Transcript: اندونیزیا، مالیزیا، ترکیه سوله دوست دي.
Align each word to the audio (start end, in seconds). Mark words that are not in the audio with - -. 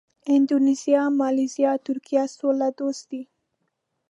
اندونیزیا، 0.33 1.03
مالیزیا، 1.19 1.71
ترکیه 1.85 2.23
سوله 2.37 2.67
دوست 2.79 3.03
دي. 3.09 3.21